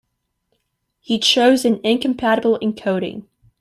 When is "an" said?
1.63-1.79